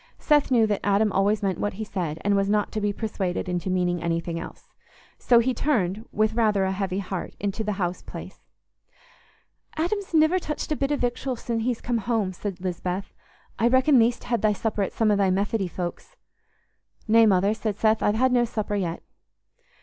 Seth 0.17 0.49
knew 0.49 0.65
that 0.65 0.83
Adam 0.83 1.11
always 1.11 1.43
meant 1.43 1.59
what 1.59 1.73
he 1.73 1.83
said, 1.83 2.17
and 2.21 2.35
was 2.35 2.49
not 2.49 2.71
to 2.71 2.81
be 2.81 2.91
persuaded 2.91 3.47
into 3.47 3.69
meaning 3.69 4.01
anything 4.01 4.39
else. 4.39 4.67
So 5.19 5.37
he 5.37 5.53
turned, 5.53 6.07
with 6.11 6.33
rather 6.33 6.63
a 6.63 6.71
heavy 6.71 6.97
heart, 6.97 7.35
into 7.39 7.63
the 7.63 7.73
house 7.73 8.01
place. 8.01 8.39
"Adam's 9.77 10.11
niver 10.11 10.39
touched 10.39 10.71
a 10.71 10.75
bit 10.75 10.91
o' 10.91 10.95
victual 10.95 11.35
sin' 11.35 11.59
home 11.59 11.65
he's 11.65 11.81
come," 11.81 12.33
said 12.33 12.59
Lisbeth. 12.61 13.13
"I 13.59 13.67
reckon 13.67 13.99
thee'st 13.99 14.23
hed 14.23 14.41
thy 14.41 14.53
supper 14.53 14.81
at 14.81 14.91
some 14.93 15.11
o' 15.11 15.15
thy 15.15 15.29
Methody 15.29 15.67
folks." 15.67 16.15
"Nay, 17.07 17.27
Mother," 17.27 17.53
said 17.53 17.77
Seth, 17.77 18.01
"I've 18.01 18.15
had 18.15 18.31
no 18.31 18.43
supper 18.43 18.73
yet." 18.75 19.03